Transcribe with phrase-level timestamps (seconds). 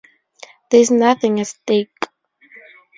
[0.71, 2.07] There is nothing at stake.